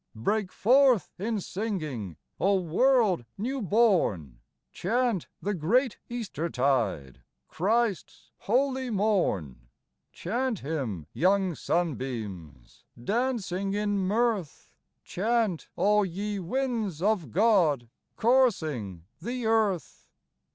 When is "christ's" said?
7.47-8.31